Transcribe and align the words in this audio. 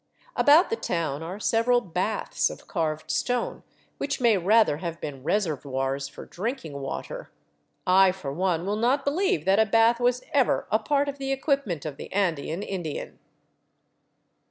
About 0.35 0.71
the 0.71 0.75
town 0.75 1.21
are 1.21 1.39
several 1.39 1.79
"baths" 1.79 2.49
of 2.49 2.65
carved 2.67 3.11
stone, 3.11 3.61
which 3.99 4.19
may 4.19 4.35
rather 4.35 4.77
have 4.77 4.99
been 4.99 5.21
reservoirs 5.23 6.07
for 6.07 6.25
drinking 6.25 6.73
water— 6.81 7.29
I 8.01 8.11
for 8.11 8.33
one 8.33 8.65
will 8.65 8.77
not 8.77 9.05
believe 9.05 9.45
that 9.45 9.59
a 9.59 9.65
bath 9.67 9.99
was 9.99 10.23
ever 10.33 10.65
a 10.71 10.79
part 10.79 11.07
of 11.07 11.19
the 11.19 11.31
equipment 11.31 11.85
of 11.85 11.97
the 11.97 12.11
Andean 12.11 12.63
Indian. 12.63 13.19